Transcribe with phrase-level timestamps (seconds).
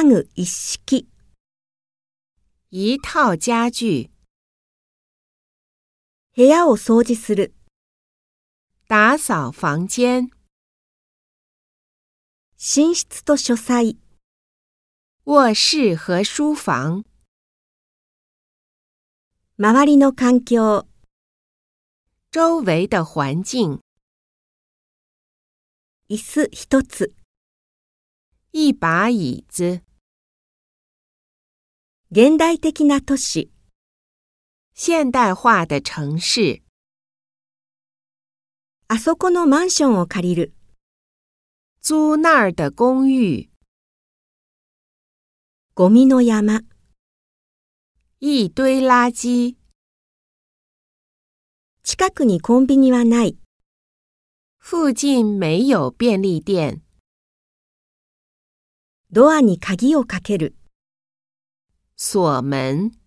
[0.00, 1.06] 家具一式、
[2.70, 4.10] 一套家具，
[6.34, 7.54] 部屋を掃除する、
[8.88, 10.30] 打扫房间，
[12.56, 13.98] 寝室と書斎、
[15.26, 17.04] 卧室和书房，
[19.58, 20.88] 周りの環境、
[22.30, 23.82] 周围的环境，
[26.08, 27.14] 椅子一つ、
[28.52, 29.82] 一把椅子，
[32.12, 33.52] 現代的な都市、
[34.74, 36.60] 现代化的城市，
[38.88, 40.52] あそこのマンションを借りる、
[41.80, 43.48] 租那儿的公寓，
[45.76, 46.62] ゴミの山、
[48.18, 49.54] 一堆垃圾，
[51.84, 53.38] 近くにコンビニはない、
[54.60, 56.82] 附近没有便利店，
[59.12, 60.56] ドアに鍵をかける。
[62.00, 62.99] 锁门。